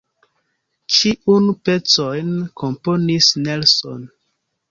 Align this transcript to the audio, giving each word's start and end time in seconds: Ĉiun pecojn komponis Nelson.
Ĉiun 0.99 1.49
pecojn 1.67 2.33
komponis 2.63 3.31
Nelson. 3.45 4.03